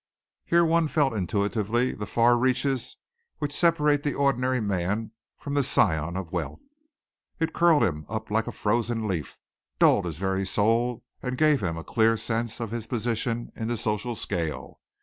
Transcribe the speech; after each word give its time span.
Here 0.45 0.65
one 0.65 0.87
felt 0.87 1.13
intuitively 1.13 1.91
the 1.91 2.07
far 2.07 2.35
reaches 2.35 2.97
which 3.37 3.53
separate 3.55 4.01
the 4.01 4.15
ordinary 4.15 4.59
man 4.59 5.11
from 5.37 5.53
the 5.53 5.61
scion 5.61 6.17
of 6.17 6.31
wealth. 6.31 6.63
It 7.39 7.53
curled 7.53 7.83
him 7.83 8.07
up 8.09 8.31
like 8.31 8.47
a 8.47 8.51
frozen 8.51 9.07
leaf, 9.07 9.37
dulled 9.77 10.05
his 10.05 10.17
very 10.17 10.43
soul, 10.43 11.03
and 11.21 11.37
gave 11.37 11.61
him 11.61 11.77
a 11.77 11.83
clear 11.83 12.17
sense 12.17 12.59
of 12.59 12.71
his 12.71 12.87
position 12.87 13.51
in 13.55 13.67
the 13.67 13.77
social 13.77 14.15
scale. 14.15 14.79